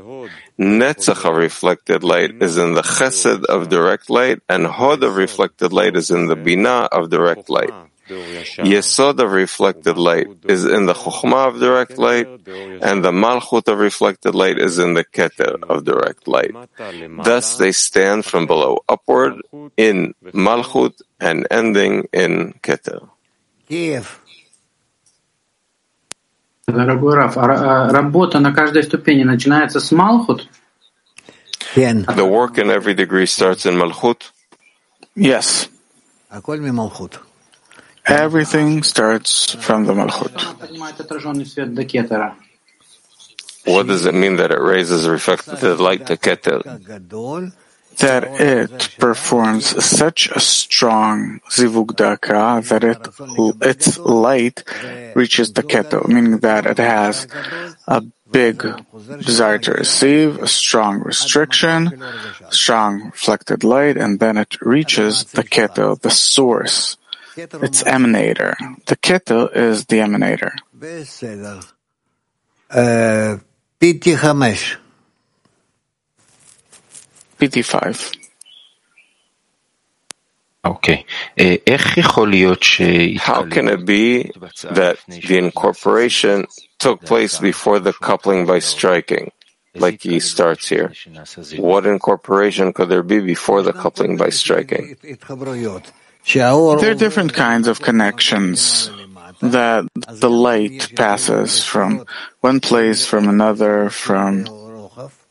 Netzach 0.59 1.25
of 1.29 1.35
reflected 1.35 2.03
light 2.03 2.41
is 2.41 2.57
in 2.57 2.73
the 2.73 2.81
Chesed 2.81 3.43
of 3.45 3.69
direct 3.69 4.09
light 4.09 4.39
and 4.47 4.65
Hod 4.65 5.03
of 5.03 5.15
reflected 5.15 5.73
light 5.73 5.95
is 5.95 6.11
in 6.11 6.27
the 6.27 6.35
Bina 6.35 6.87
of 6.91 7.09
direct 7.09 7.49
light. 7.49 7.73
Yesod 8.09 9.19
of 9.19 9.31
reflected 9.31 9.97
light 9.97 10.27
is 10.43 10.65
in 10.65 10.85
the 10.85 10.93
Chokhmah 10.93 11.47
of 11.47 11.59
direct 11.59 11.97
light, 11.97 12.27
and 12.81 13.03
the 13.03 13.11
Malchut 13.11 13.67
of 13.69 13.79
reflected 13.79 14.35
light 14.35 14.59
is 14.59 14.77
in 14.77 14.93
the 14.93 15.05
Keter 15.05 15.63
of 15.63 15.85
direct 15.85 16.27
light. 16.27 16.51
Thus 17.23 17.57
they 17.57 17.71
stand 17.71 18.25
from 18.25 18.45
below 18.45 18.83
upward 18.89 19.41
in 19.77 20.13
Malchut 20.33 21.01
and 21.19 21.47
ending 21.49 22.07
in 22.11 22.53
Keter. 22.61 23.09
Дорогой 26.67 27.15
Раф, 27.15 27.37
а 27.37 27.89
работа 27.91 28.39
на 28.39 28.53
каждой 28.53 28.83
ступени 28.83 29.23
начинается 29.23 29.81
с 29.81 29.91
Малхут? 29.91 30.47
The 31.75 32.25
work 32.25 32.57
in 32.57 32.69
every 32.69 32.93
degree 32.93 33.25
starts 33.25 33.65
in 33.65 33.75
Malchut. 33.75 34.31
Yes. 35.15 35.67
Everything 38.05 38.83
starts 38.83 39.55
from 39.55 39.85
the 39.85 39.93
Malchut. 39.93 40.39
What 43.65 43.87
does 43.87 44.05
it 44.05 44.13
mean 44.13 44.37
that 44.37 44.51
it 44.51 44.59
raises 44.59 45.07
reflected 45.07 45.79
light 45.79 46.05
to 46.07 46.15
Keter? 46.17 46.61
that 47.97 48.23
it 48.39 48.95
performs 48.99 49.83
such 49.83 50.29
a 50.29 50.39
strong 50.39 51.39
zivug 51.49 51.95
daka 51.95 52.61
that 52.69 52.83
it, 52.83 52.97
its 53.61 53.97
light 53.97 54.63
reaches 55.15 55.53
the 55.53 55.63
Keter, 55.63 56.07
meaning 56.07 56.39
that 56.39 56.65
it 56.65 56.77
has 56.77 57.27
a 57.87 58.01
big 58.31 58.65
desire 59.19 59.59
to 59.59 59.71
receive, 59.71 60.41
a 60.41 60.47
strong 60.47 61.01
restriction, 61.01 62.01
strong 62.49 63.05
reflected 63.05 63.63
light, 63.63 63.95
and 63.97 64.19
then 64.19 64.37
it 64.37 64.59
reaches 64.61 65.25
the 65.25 65.43
Keter, 65.43 65.99
the 66.01 66.09
source, 66.09 66.97
its 67.37 67.83
emanator. 67.83 68.55
The 68.85 68.97
Keter 68.97 69.55
is 69.55 69.85
the 69.85 69.97
emanator. 69.97 70.51
Uh, 72.69 73.37
pd5. 77.47 78.15
Okay. 80.65 81.05
How 83.17 83.43
can 83.45 83.67
it 83.67 83.85
be 83.85 84.31
that 84.71 84.97
the 85.07 85.37
incorporation 85.37 86.45
took 86.79 87.01
place 87.01 87.37
before 87.37 87.79
the 87.79 87.91
coupling 87.91 88.45
by 88.45 88.59
striking? 88.59 89.31
Like 89.75 90.01
he 90.03 90.19
starts 90.19 90.69
here. 90.69 90.93
What 91.57 91.85
incorporation 91.85 92.71
could 92.71 92.89
there 92.89 93.03
be 93.03 93.19
before 93.19 93.61
the 93.61 93.73
coupling 93.73 94.15
by 94.17 94.29
striking? 94.29 94.95
There 96.33 96.91
are 96.91 96.95
different 96.95 97.33
kinds 97.33 97.67
of 97.67 97.81
connections 97.81 98.89
that 99.41 99.85
the 100.07 100.29
light 100.29 100.93
passes 100.95 101.61
from 101.63 102.05
one 102.39 102.61
place, 102.61 103.05
from 103.05 103.27
another, 103.27 103.89
from 103.89 104.45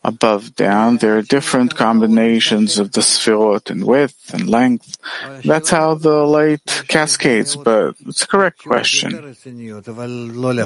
above, 0.04 0.54
down. 0.56 0.98
There 0.98 1.18
are 1.18 1.22
different 1.22 1.76
combinations 1.76 2.78
of 2.78 2.92
the 2.92 3.00
sefirot 3.00 3.70
in 3.70 3.86
width 3.86 4.34
and 4.34 4.48
length. 4.48 4.98
That's 5.44 5.70
how 5.70 5.94
the 5.94 6.24
light 6.24 6.84
cascades, 6.88 7.56
but 7.56 7.94
it's 8.06 8.22
a 8.22 8.28
correct 8.28 8.62
question. 8.62 9.36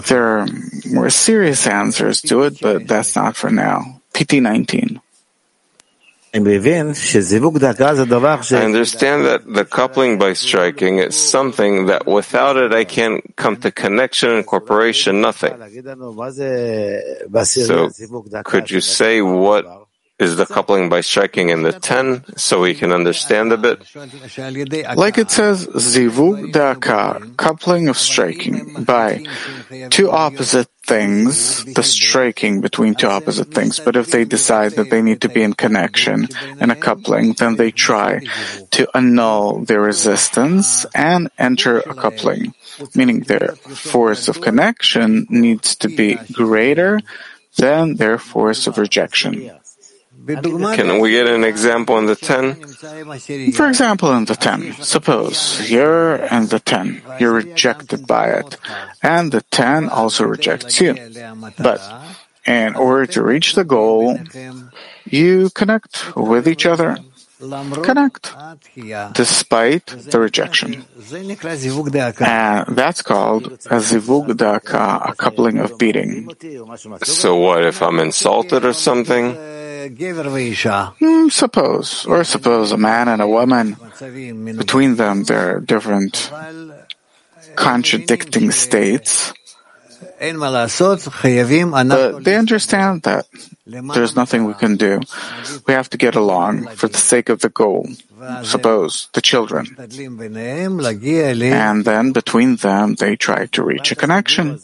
There 0.06 0.26
are 0.38 0.46
more 0.90 1.10
serious 1.10 1.66
answers 1.66 2.22
to 2.22 2.42
it, 2.42 2.60
but 2.60 2.86
that's 2.88 3.16
not 3.16 3.36
for 3.36 3.50
now. 3.50 4.00
PT 4.14 4.34
19. 4.34 5.00
I 8.60 8.64
understand 8.64 9.24
that 9.24 9.46
the 9.46 9.64
coupling 9.64 10.18
by 10.18 10.32
striking 10.34 10.98
is 10.98 11.16
something 11.16 11.86
that 11.86 12.06
without 12.06 12.56
it 12.56 12.72
I 12.72 12.84
can't 12.84 13.22
come 13.36 13.56
to 13.58 13.70
connection, 13.70 14.30
and 14.30 14.46
cooperation, 14.46 15.20
nothing. 15.20 15.52
So 17.66 17.90
could 18.44 18.70
you 18.70 18.80
say 18.80 19.22
what 19.22 19.85
is 20.18 20.36
the 20.36 20.46
coupling 20.46 20.88
by 20.88 21.02
striking 21.02 21.50
in 21.50 21.62
the 21.62 21.72
ten 21.72 22.24
so 22.36 22.62
we 22.62 22.74
can 22.74 22.90
understand 22.90 23.52
a 23.52 23.58
bit? 23.58 23.84
Like 24.96 25.18
it 25.18 25.30
says, 25.30 25.66
zivug 25.66 26.52
da'aka, 26.52 27.36
coupling 27.36 27.88
of 27.88 27.98
striking 27.98 28.84
by 28.84 29.26
two 29.90 30.10
opposite 30.10 30.68
things, 30.86 31.64
the 31.66 31.82
striking 31.82 32.62
between 32.62 32.94
two 32.94 33.08
opposite 33.08 33.52
things. 33.52 33.78
But 33.78 33.94
if 33.94 34.10
they 34.10 34.24
decide 34.24 34.72
that 34.80 34.88
they 34.88 35.02
need 35.02 35.20
to 35.20 35.28
be 35.28 35.42
in 35.42 35.52
connection 35.52 36.28
in 36.60 36.70
a 36.70 36.76
coupling, 36.76 37.34
then 37.34 37.56
they 37.56 37.70
try 37.70 38.24
to 38.70 38.88
annul 38.96 39.66
their 39.66 39.82
resistance 39.82 40.86
and 40.94 41.28
enter 41.36 41.80
a 41.80 41.92
coupling, 41.92 42.54
meaning 42.94 43.20
their 43.20 43.52
force 43.56 44.28
of 44.28 44.40
connection 44.40 45.26
needs 45.28 45.76
to 45.76 45.88
be 45.88 46.16
greater 46.32 47.00
than 47.58 47.96
their 47.96 48.16
force 48.16 48.66
of 48.66 48.78
rejection. 48.78 49.50
Can 50.26 50.98
we 51.00 51.12
get 51.12 51.28
an 51.28 51.44
example 51.44 51.98
in 51.98 52.06
the 52.06 52.16
10? 52.16 53.52
For 53.52 53.68
example, 53.68 54.12
in 54.12 54.24
the 54.24 54.34
10, 54.34 54.72
suppose 54.80 55.70
you're 55.70 56.16
in 56.16 56.48
the 56.48 56.58
10, 56.58 57.02
you're 57.20 57.32
rejected 57.32 58.06
by 58.06 58.30
it, 58.30 58.56
and 59.02 59.30
the 59.30 59.42
10 59.42 59.88
also 59.88 60.24
rejects 60.24 60.80
you. 60.80 60.96
But 61.58 61.80
in 62.44 62.74
order 62.74 63.06
to 63.06 63.22
reach 63.22 63.54
the 63.54 63.64
goal, 63.64 64.18
you 65.04 65.50
connect 65.54 66.16
with 66.16 66.48
each 66.48 66.66
other. 66.66 66.96
Connect, 67.38 68.34
despite 69.12 69.86
the 69.86 70.18
rejection. 70.18 70.86
And 72.18 72.74
that's 72.74 73.02
called 73.02 73.52
a 73.68 73.76
zivug 73.76 74.28
da'aka, 74.28 75.10
a 75.10 75.14
coupling 75.14 75.58
of 75.58 75.76
beating. 75.76 76.30
So 77.02 77.36
what 77.36 77.62
if 77.66 77.82
I'm 77.82 78.00
insulted 78.00 78.64
or 78.64 78.72
something? 78.72 79.36
Hmm, 80.98 81.28
suppose, 81.28 82.06
or 82.06 82.24
suppose 82.24 82.72
a 82.72 82.76
man 82.76 83.08
and 83.08 83.20
a 83.22 83.28
woman, 83.28 83.76
between 84.56 84.96
them 84.96 85.24
there 85.24 85.56
are 85.56 85.60
different 85.60 86.30
contradicting 87.54 88.50
states. 88.52 89.32
But 91.88 92.24
they 92.24 92.36
understand 92.36 93.02
that 93.02 93.26
there's 93.66 94.16
nothing 94.16 94.44
we 94.44 94.54
can 94.54 94.76
do. 94.76 95.00
We 95.66 95.74
have 95.74 95.88
to 95.90 95.98
get 95.98 96.14
along 96.14 96.68
for 96.76 96.88
the 96.88 96.98
sake 96.98 97.28
of 97.28 97.40
the 97.40 97.48
goal. 97.50 97.88
Suppose 98.44 99.08
the 99.12 99.20
children. 99.20 99.76
And 99.78 101.84
then 101.84 102.12
between 102.12 102.56
them, 102.56 102.94
they 102.94 103.16
try 103.16 103.46
to 103.46 103.62
reach 103.62 103.92
a 103.92 103.94
connection. 103.94 104.58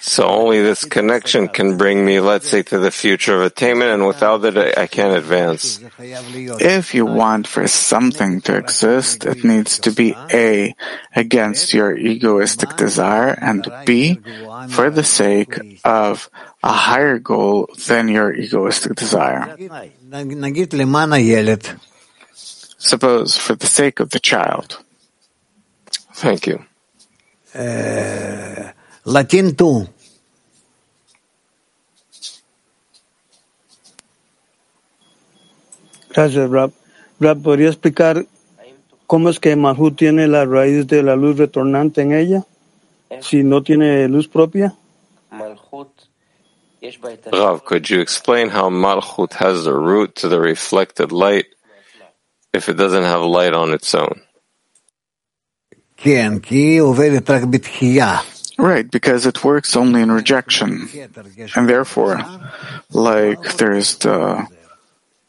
So 0.00 0.28
only 0.28 0.60
this 0.60 0.84
connection 0.84 1.48
can 1.48 1.78
bring 1.78 2.04
me, 2.04 2.20
let's 2.20 2.48
say, 2.48 2.62
to 2.64 2.78
the 2.78 2.90
future 2.90 3.36
of 3.36 3.42
attainment, 3.42 3.90
and 3.90 4.06
without 4.06 4.44
it, 4.44 4.76
I 4.76 4.86
can't 4.86 5.16
advance. 5.16 5.80
If 5.98 6.94
you 6.94 7.06
want 7.06 7.46
for 7.46 7.66
something 7.66 8.42
to 8.42 8.56
exist, 8.56 9.24
it 9.24 9.42
needs 9.42 9.78
to 9.80 9.90
be 9.90 10.14
A, 10.32 10.74
against 11.16 11.72
your 11.72 11.96
egoistic 11.96 12.76
desire, 12.76 13.36
and 13.40 13.66
B, 13.86 14.20
for 14.68 14.90
the 14.90 15.04
sake 15.04 15.80
of 15.84 16.28
a 16.62 16.72
higher 16.72 17.18
goal 17.18 17.68
than 17.88 18.08
your 18.08 18.34
egoistic 18.34 18.96
desire. 18.96 19.56
Suppose 22.78 23.36
for 23.36 23.56
the 23.56 23.66
sake 23.66 23.98
of 23.98 24.10
the 24.10 24.20
child. 24.20 24.78
Thank 26.14 26.46
you. 26.46 26.64
Uh, 27.52 28.70
Latin 29.04 29.56
2. 29.56 29.88
Gracias, 36.10 36.48
Rab. 36.48 36.72
Rab, 37.18 37.42
¿podría 37.42 37.68
explicar 37.70 38.24
cómo 39.08 39.30
es 39.30 39.40
que 39.40 39.56
Mahut 39.56 39.96
tiene 39.96 40.28
la 40.28 40.44
raíz 40.44 40.86
de 40.86 41.02
la 41.02 41.16
luz 41.16 41.38
retornante 41.38 42.02
en 42.02 42.12
ella 42.12 42.44
si 43.20 43.42
no 43.42 43.64
tiene 43.64 44.06
luz 44.06 44.28
propia? 44.28 44.76
Rav, 47.32 47.64
could 47.64 47.88
you 47.88 48.00
explain 48.00 48.48
how 48.50 48.68
Malchut 48.70 49.32
has 49.34 49.64
the 49.64 49.74
root 49.74 50.16
to 50.16 50.28
the 50.28 50.38
reflected 50.40 51.12
light 51.12 51.46
if 52.52 52.68
it 52.68 52.74
doesn't 52.74 53.04
have 53.04 53.22
light 53.22 53.54
on 53.54 53.72
its 53.72 53.94
own? 53.94 54.20
Right, 58.58 58.88
because 58.88 59.26
it 59.26 59.42
works 59.42 59.76
only 59.76 60.00
in 60.02 60.10
rejection. 60.12 60.88
And 61.56 61.68
therefore, 61.68 62.20
like 62.90 63.56
there's 63.56 63.96
the 63.96 64.46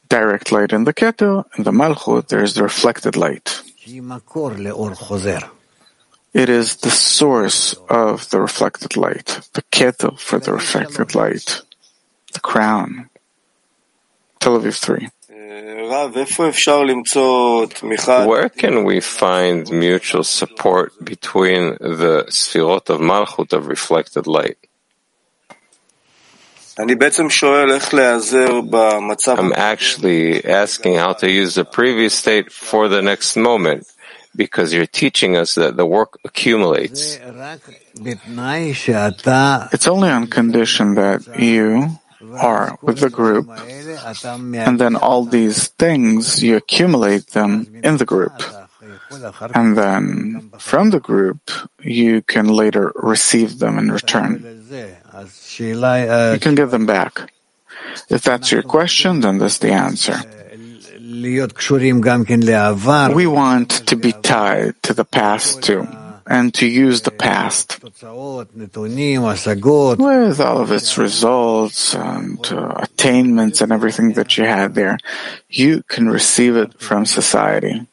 direct 0.09 0.51
light 0.51 0.73
in 0.73 0.83
the 0.83 0.93
Keter, 0.93 1.45
in 1.57 1.63
the 1.63 1.71
Malchut, 1.71 2.27
there's 2.27 2.53
the 2.53 2.63
reflected 2.63 3.15
light. 3.15 3.63
It 6.35 6.49
is 6.49 6.75
the 6.75 6.91
source 6.91 7.73
of 7.89 8.29
the 8.29 8.41
reflected 8.41 8.97
light, 8.97 9.39
the 9.53 9.61
Keter 9.71 10.19
for 10.19 10.37
the 10.37 10.51
reflected 10.51 11.15
light, 11.15 11.61
the 12.33 12.41
crown. 12.41 13.09
Tel 14.41 14.59
Aviv 14.59 14.77
3. 14.77 15.07
Where 18.27 18.49
can 18.49 18.83
we 18.83 18.99
find 18.99 19.71
mutual 19.71 20.25
support 20.25 20.91
between 21.01 21.77
the 21.79 22.25
Sfirot 22.27 22.89
of 22.89 22.99
Malchut 22.99 23.53
of 23.53 23.67
reflected 23.67 24.27
light? 24.27 24.57
I'm 29.39 29.53
actually 29.55 30.43
asking 30.43 30.95
how 30.95 31.13
to 31.13 31.31
use 31.31 31.55
the 31.55 31.63
previous 31.63 32.13
state 32.13 32.51
for 32.51 32.89
the 32.89 33.01
next 33.01 33.37
moment 33.37 33.87
because 34.35 34.73
you're 34.73 34.85
teaching 34.85 35.37
us 35.37 35.55
that 35.55 35.77
the 35.77 35.85
work 35.85 36.19
accumulates. 36.25 37.19
It's 39.73 39.87
only 39.87 40.09
on 40.09 40.27
condition 40.27 40.95
that 40.95 41.39
you 41.39 41.99
are 42.37 42.77
with 42.81 42.99
the 42.99 43.09
group, 43.09 43.47
and 43.49 44.79
then 44.79 44.95
all 44.95 45.25
these 45.25 45.67
things, 45.67 46.43
you 46.43 46.57
accumulate 46.57 47.27
them 47.27 47.67
in 47.83 47.97
the 47.97 48.05
group. 48.05 48.33
And 49.53 49.77
then 49.77 50.51
from 50.57 50.89
the 50.89 50.99
group, 50.99 51.51
you 51.81 52.21
can 52.21 52.47
later 52.47 52.91
receive 52.95 53.59
them 53.59 53.77
in 53.77 53.91
return. 53.91 54.43
You 56.33 56.39
can 56.39 56.55
give 56.55 56.71
them 56.71 56.85
back. 56.85 57.31
If 58.09 58.23
that's 58.23 58.51
your 58.51 58.63
question, 58.63 59.21
then 59.21 59.37
that's 59.37 59.59
the 59.59 59.71
answer. 59.71 60.19
We 63.13 63.27
want 63.27 63.85
to 63.85 63.95
be 63.95 64.11
tied 64.11 64.73
to 64.83 64.93
the 64.93 65.05
past 65.05 65.61
too, 65.61 65.85
and 66.25 66.51
to 66.55 66.65
use 66.65 67.01
the 67.05 67.11
past 67.11 67.77
with 69.99 70.39
all 70.41 70.57
of 70.57 70.71
its 70.71 70.97
results 70.97 71.93
and 71.93 72.39
uh, 72.51 72.81
attainments 72.81 73.61
and 73.61 73.71
everything 73.71 74.13
that 74.13 74.35
you 74.37 74.45
had 74.45 74.73
there. 74.73 74.97
You 75.47 75.83
can 75.87 76.09
receive 76.09 76.55
it 76.57 76.79
from 76.81 77.05
society, 77.05 77.85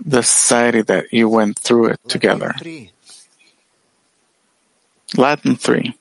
the 0.00 0.22
society 0.22 0.80
that 0.88 1.12
you 1.12 1.28
went 1.28 1.58
through 1.58 1.92
it 1.92 2.00
together. 2.08 2.54
Latin 5.16 5.56
3. 5.56 5.92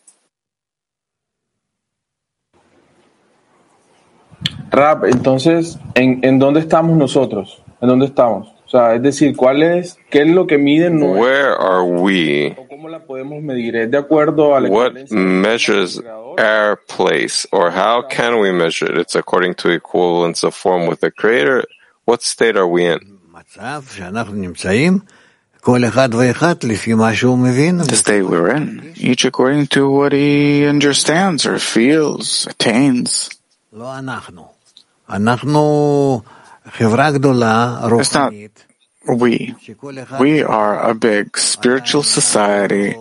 Rap, 4.73 5.05
entonces, 5.05 5.77
¿en, 5.93 6.19
¿en 6.23 6.39
dónde 6.39 6.59
estamos 6.59 6.97
nosotros? 6.97 7.61
¿En 7.79 7.89
dónde 7.89 8.07
estamos? 8.07 8.47
O 8.65 8.69
sea, 8.69 8.95
es 8.95 9.03
decir, 9.03 9.35
¿cuál 9.37 9.61
es, 9.61 9.99
qué 10.09 10.23
es 10.23 10.29
lo 10.29 10.47
que 10.47 10.57
miden 10.57 10.99
Where 11.03 11.53
are 11.59 11.83
we? 11.83 12.55
¿Cómo 12.67 12.89
la 12.89 13.05
podemos 13.05 13.43
medir? 13.43 13.75
¿Es 13.75 13.91
de 13.91 13.99
acuerdo 13.99 14.55
a 14.55 14.59
la 14.61 14.69
What 14.69 14.93
measures 15.11 16.01
our 16.39 16.79
place, 16.87 17.47
or 17.51 17.69
how 17.69 18.07
can 18.09 18.39
we 18.39 18.51
measure 18.51 18.91
it? 18.91 18.97
It's 18.97 19.15
according 19.15 19.53
to 19.57 19.69
equivalence 19.69 20.43
of 20.43 20.55
form 20.55 20.87
with 20.87 21.01
the 21.01 21.11
Creator. 21.11 21.65
What 22.05 22.23
state 22.23 22.57
are 22.57 22.65
we 22.65 22.87
in? 22.87 23.19
The 27.85 27.95
state 27.95 28.23
we're 28.23 28.49
in, 28.55 28.93
each 28.97 29.23
according 29.23 29.67
to 29.67 29.87
what 29.87 30.13
he 30.13 30.65
understands 30.65 31.45
or 31.45 31.59
feels, 31.59 32.47
attains. 32.47 33.29
It's 37.99 38.13
not 38.13 38.33
we. 39.07 39.53
We 40.19 40.43
are 40.43 40.89
a 40.89 40.93
big 40.95 41.37
spiritual 41.37 42.03
society 42.03 42.95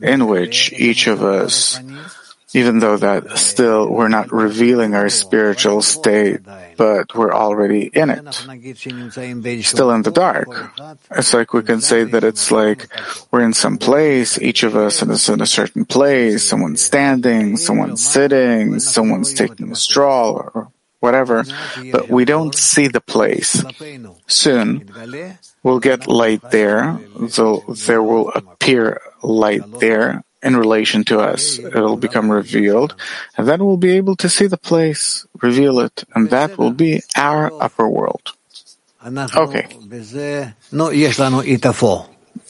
in 0.00 0.26
which 0.26 0.72
each 0.72 1.06
of 1.06 1.22
us, 1.22 1.78
even 2.54 2.78
though 2.80 2.96
that 2.96 3.36
still 3.38 3.88
we're 3.88 4.08
not 4.08 4.32
revealing 4.32 4.94
our 4.94 5.08
spiritual 5.10 5.82
state, 5.82 6.40
but 6.76 7.14
we're 7.14 7.34
already 7.34 7.84
in 7.92 8.08
it, 8.08 8.24
still 9.62 9.90
in 9.92 10.02
the 10.02 10.10
dark. 10.10 10.48
It's 11.10 11.34
like 11.34 11.52
we 11.52 11.62
can 11.62 11.80
say 11.82 12.04
that 12.04 12.24
it's 12.24 12.50
like 12.50 12.88
we're 13.30 13.44
in 13.44 13.52
some 13.52 13.76
place, 13.76 14.40
each 14.40 14.62
of 14.64 14.74
us 14.74 15.02
is 15.02 15.28
in 15.28 15.40
a 15.42 15.46
certain 15.46 15.84
place, 15.84 16.42
someone's 16.48 16.82
standing, 16.82 17.58
someone's 17.58 18.02
sitting, 18.02 18.80
someone's 18.80 19.34
taking 19.34 19.70
a 19.70 19.76
stroll, 19.76 20.48
or 20.54 20.72
whatever, 21.02 21.44
but 21.90 22.08
we 22.08 22.24
don't 22.24 22.54
see 22.54 22.86
the 22.86 23.00
place. 23.00 23.64
Soon, 24.28 24.88
we'll 25.62 25.80
get 25.82 26.06
light 26.06 26.42
there, 26.54 26.98
so 27.28 27.64
there 27.86 28.02
will 28.02 28.30
appear 28.30 29.02
light 29.22 29.66
there 29.80 30.22
in 30.42 30.56
relation 30.56 31.02
to 31.10 31.18
us. 31.18 31.58
It'll 31.58 31.96
become 31.98 32.30
revealed, 32.30 32.94
and 33.36 33.48
then 33.48 33.64
we'll 33.66 33.76
be 33.82 33.98
able 33.98 34.14
to 34.22 34.28
see 34.28 34.46
the 34.46 34.56
place, 34.56 35.26
reveal 35.42 35.80
it, 35.80 36.04
and 36.14 36.30
that 36.30 36.56
will 36.56 36.72
be 36.72 37.02
our 37.16 37.50
upper 37.60 37.88
world. 37.88 38.32
Okay. 39.34 39.66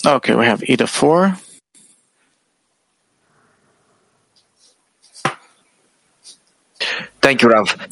Okay, 0.04 0.34
we 0.34 0.44
have 0.44 0.62
Eta 0.68 0.86
4. 0.86 1.36
Thank 7.22 7.40
you, 7.40 7.48
Rav 7.48 7.88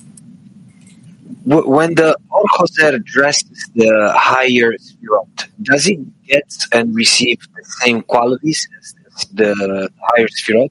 when 1.44 1.94
the 1.94 2.16
Or 2.30 2.44
Chozer 2.56 3.02
dresses 3.04 3.70
the 3.74 4.12
higher 4.14 4.72
spirit, 4.78 5.48
does 5.62 5.86
it 5.86 6.00
get 6.26 6.50
and 6.72 6.94
receive 6.94 7.38
the 7.54 7.64
same 7.82 8.02
qualities 8.02 8.68
as 8.78 9.26
the 9.32 9.88
higher 10.08 10.28
spirit? 10.28 10.70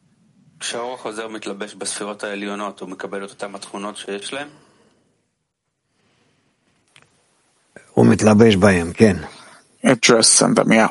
כשהאור 0.59 0.97
חוזר 0.97 1.27
מתלבש 1.27 1.75
them, 10.55 10.71
yeah. 10.71 10.89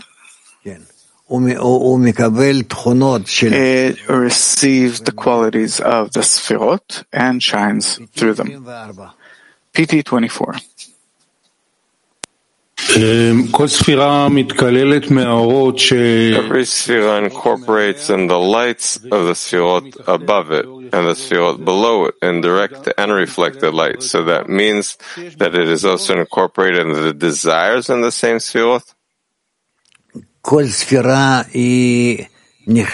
It 3.52 4.08
receives 4.08 5.00
the 5.00 5.12
qualities 5.12 5.80
of 5.80 6.12
the 6.12 6.22
ספירות 6.22 7.04
and 7.12 7.42
shines 7.42 7.98
through 8.16 8.34
them. 8.34 8.48
PT 9.74 10.04
24. 10.04 10.56
Every 16.34 16.62
sphira 16.62 17.22
incorporates 17.22 18.08
in 18.08 18.28
the 18.28 18.38
lights 18.38 18.96
of 18.96 19.26
the 19.26 19.34
sphirot 19.34 20.08
above 20.08 20.50
it 20.52 20.64
and 20.64 20.90
the 20.90 21.14
sphirot 21.14 21.64
below 21.64 22.06
it 22.06 22.14
in 22.22 22.40
direct 22.40 22.88
and 22.96 23.12
reflected 23.12 23.74
light. 23.74 24.02
So 24.02 24.24
that 24.24 24.48
means 24.48 24.96
that 25.36 25.54
it 25.54 25.68
is 25.68 25.84
also 25.84 26.18
incorporated 26.18 26.86
in 26.86 26.92
the 26.92 27.12
desires 27.12 27.90
in 27.90 28.00
the 28.00 28.12
same 28.12 28.38
sphirot? 28.38 28.94
Each 32.68 32.84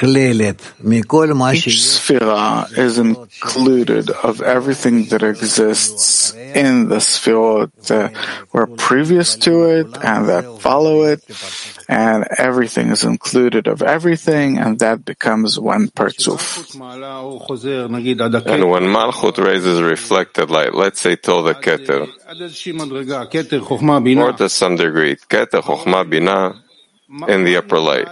sphera 1.82 2.78
is 2.78 2.98
included 2.98 4.08
of 4.10 4.40
everything 4.40 5.06
that 5.06 5.24
exists 5.24 6.32
in 6.32 6.88
the 6.88 7.00
sphere 7.00 7.66
that 7.88 8.14
were 8.52 8.68
previous 8.68 9.34
to 9.34 9.64
it 9.64 9.86
and 10.00 10.28
that 10.28 10.60
follow 10.60 11.02
it, 11.02 11.24
and 11.88 12.24
everything 12.38 12.90
is 12.90 13.02
included 13.02 13.66
of 13.66 13.82
everything, 13.82 14.58
and 14.58 14.78
that 14.78 15.04
becomes 15.04 15.58
one 15.58 15.88
partsuf. 15.88 16.70
And 18.46 18.70
when 18.70 18.84
Malchut 18.84 19.38
raises 19.44 19.82
reflected 19.82 20.50
light, 20.50 20.74
let's 20.74 21.00
say 21.00 21.16
till 21.16 21.42
the 21.42 21.54
Keter, 21.54 22.06
or 24.18 24.32
to 24.34 24.48
some 24.48 24.76
degree, 24.76 25.16
Keter, 25.16 25.60
Chokhmah, 25.62 26.08
Binah, 26.08 26.60
in 27.28 27.44
the 27.44 27.56
upper 27.56 27.78
light. 27.78 28.08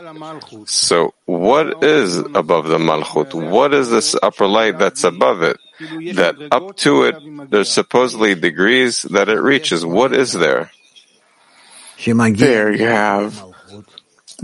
So, 0.66 1.14
what 1.26 1.82
is 1.82 2.16
above 2.16 2.68
the 2.68 2.78
Malchut? 2.78 3.34
What 3.34 3.74
is 3.74 3.90
this 3.90 4.14
upper 4.22 4.46
light 4.46 4.78
that's 4.78 5.04
above 5.04 5.42
it? 5.42 5.58
That 6.14 6.36
up 6.50 6.76
to 6.78 7.04
it, 7.04 7.50
there's 7.50 7.68
supposedly 7.68 8.34
degrees 8.34 9.02
that 9.02 9.28
it 9.28 9.40
reaches. 9.40 9.84
What 9.84 10.12
is 10.12 10.32
there? 10.32 10.70
There 12.04 12.72
you 12.72 12.86
have 12.86 13.42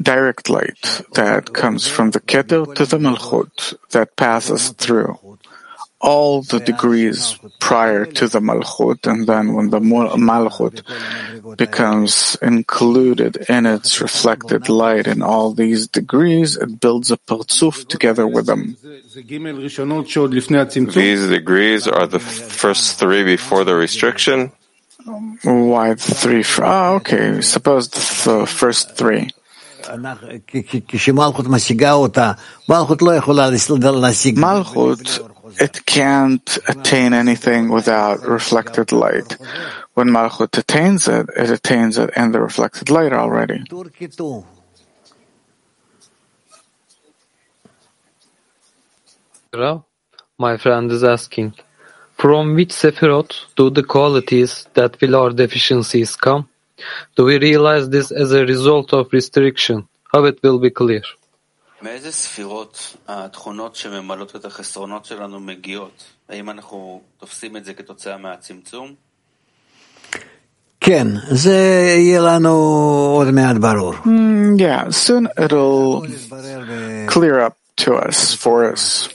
direct 0.00 0.48
light 0.48 1.02
that 1.14 1.52
comes 1.52 1.86
from 1.86 2.10
the 2.12 2.20
Keter 2.20 2.74
to 2.74 2.86
the 2.86 2.98
Malchut 2.98 3.76
that 3.90 4.16
passes 4.16 4.70
through 4.70 5.18
all 6.00 6.42
the 6.42 6.60
degrees 6.60 7.36
prior 7.58 8.04
to 8.04 8.28
the 8.28 8.40
Malchut, 8.40 9.06
and 9.06 9.26
then 9.26 9.54
when 9.54 9.70
the 9.70 9.80
Malchut 9.80 10.82
becomes 11.56 12.36
included 12.40 13.36
in 13.48 13.66
its 13.66 14.00
reflected 14.00 14.68
light 14.68 15.06
in 15.08 15.22
all 15.22 15.52
these 15.52 15.88
degrees, 15.88 16.56
it 16.56 16.80
builds 16.80 17.10
a 17.10 17.16
Partzuf 17.16 17.88
together 17.88 18.26
with 18.26 18.46
them. 18.46 18.76
These 20.92 21.28
degrees 21.28 21.88
are 21.88 22.06
the 22.06 22.20
first 22.20 22.98
three 22.98 23.24
before 23.24 23.64
the 23.64 23.74
restriction? 23.74 24.52
Why 25.42 25.94
the 25.94 25.96
three? 25.96 26.44
Oh, 26.58 26.96
okay. 26.96 27.40
Suppose 27.40 27.88
the 27.88 28.46
first 28.46 28.94
three. 28.96 29.30
Malchut 34.36 35.37
it 35.60 35.84
can't 35.86 36.58
attain 36.68 37.12
anything 37.12 37.68
without 37.68 38.22
reflected 38.22 38.92
light. 38.92 39.36
When 39.94 40.08
Malchut 40.08 40.56
attains 40.56 41.08
it, 41.08 41.28
it 41.36 41.50
attains 41.50 41.98
it 41.98 42.10
in 42.16 42.32
the 42.32 42.40
reflected 42.40 42.90
light 42.90 43.12
already. 43.12 43.64
My 50.38 50.56
friend 50.56 50.90
is 50.92 51.02
asking, 51.02 51.54
from 52.16 52.54
which 52.54 52.70
Sephirot 52.70 53.46
do 53.56 53.70
the 53.70 53.82
qualities 53.82 54.66
that 54.74 55.00
will 55.00 55.16
our 55.16 55.30
deficiencies 55.30 56.14
come? 56.16 56.48
Do 57.16 57.24
we 57.24 57.38
realize 57.38 57.88
this 57.88 58.12
as 58.12 58.32
a 58.32 58.46
result 58.46 58.92
of 58.92 59.12
restriction? 59.12 59.88
How 60.12 60.24
it 60.24 60.42
will 60.42 60.58
be 60.58 60.70
clear? 60.70 61.02
מאיזה 61.81 62.11
ספירות 62.11 62.97
התכונות 63.07 63.75
שממלאות 63.75 64.35
את 64.35 64.45
החסרונות 64.45 65.05
שלנו 65.05 65.39
מגיעות? 65.39 66.03
האם 66.29 66.49
אנחנו 66.49 67.01
תופסים 67.17 67.57
את 67.57 67.65
זה 67.65 67.73
כתוצאה 67.73 68.17
מהצמצום? 68.17 68.93
כן, 70.79 71.07
זה 71.31 71.85
יהיה 71.97 72.21
לנו 72.21 72.49
עוד 73.17 73.31
מעט 73.31 73.55
ברור. 73.55 73.93
Yeah, 74.57 74.89
soon 74.91 75.27
it'll 75.43 76.05
clear 77.07 77.39
up 77.39 77.55
to 77.77 77.95
us, 77.95 78.33
for 78.33 78.57
us. 78.73 79.09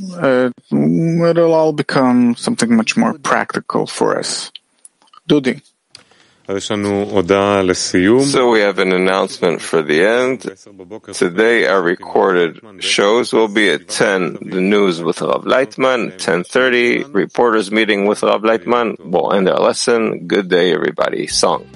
Uh, 0.00 0.50
it'll 1.30 1.54
all 1.54 1.72
become 1.72 2.34
something 2.36 2.76
much 2.76 2.96
more 2.96 3.14
practical 3.30 3.86
for 3.86 4.18
us. 4.18 4.50
Dudi. 5.28 5.60
So 8.25 8.49
we 8.49 8.61
have 8.61 8.79
an 8.79 8.91
announcement 8.91 9.61
for 9.61 9.83
the 9.83 10.01
end. 10.03 10.41
Today 11.13 11.67
our 11.67 11.79
recorded 11.79 12.59
shows 12.83 13.31
will 13.33 13.47
be 13.47 13.69
at 13.69 13.87
10, 13.87 14.39
the 14.41 14.59
news 14.59 14.99
with 14.99 15.21
Rav 15.21 15.43
Laitman, 15.43 16.17
10.30, 16.17 17.13
reporters 17.13 17.71
meeting 17.71 18.07
with 18.07 18.23
Rav 18.23 18.41
Laitman. 18.41 18.95
We'll 18.99 19.31
end 19.31 19.47
our 19.47 19.59
lesson. 19.59 20.25
Good 20.25 20.49
day 20.49 20.73
everybody. 20.73 21.27
Song. 21.27 21.69